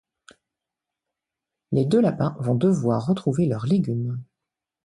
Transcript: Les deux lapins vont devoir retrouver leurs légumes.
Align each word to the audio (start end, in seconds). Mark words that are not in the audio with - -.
Les 1.71 1.85
deux 1.85 2.01
lapins 2.01 2.35
vont 2.39 2.55
devoir 2.55 3.05
retrouver 3.05 3.45
leurs 3.45 3.67
légumes. 3.67 4.19